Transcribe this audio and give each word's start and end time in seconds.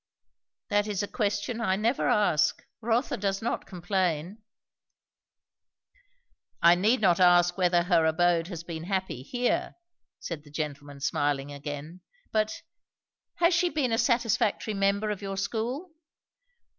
"That 0.69 0.87
is 0.87 1.03
a 1.03 1.07
question 1.07 1.61
I 1.61 1.75
never 1.75 2.09
ask. 2.09 2.63
Rotha 2.81 3.17
does 3.17 3.39
not 3.39 3.67
complain." 3.67 4.39
"I 6.59 6.73
need 6.73 7.01
not 7.01 7.19
ask 7.19 7.55
whether 7.55 7.83
her 7.83 8.03
abode 8.07 8.47
has 8.47 8.63
been 8.63 8.85
happy 8.85 9.21
here," 9.21 9.75
said 10.19 10.43
the 10.43 10.49
gentleman 10.49 11.01
smiling 11.01 11.51
again; 11.51 12.01
"but, 12.31 12.63
has 13.35 13.53
she 13.53 13.69
been 13.69 13.91
a 13.91 13.99
satisfactory 13.99 14.73
member 14.73 15.11
of 15.11 15.21
your 15.21 15.37
school?" 15.37 15.91